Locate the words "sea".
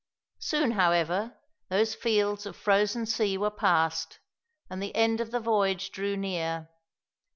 3.05-3.37